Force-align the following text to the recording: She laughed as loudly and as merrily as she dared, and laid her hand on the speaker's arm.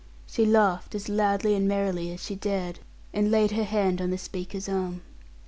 She 0.25 0.47
laughed 0.47 0.95
as 0.95 1.09
loudly 1.09 1.53
and 1.53 1.65
as 1.65 1.69
merrily 1.69 2.11
as 2.11 2.21
she 2.21 2.33
dared, 2.33 2.79
and 3.13 3.29
laid 3.29 3.51
her 3.51 3.65
hand 3.65 4.01
on 4.01 4.09
the 4.09 4.17
speaker's 4.17 4.67
arm. 4.67 5.03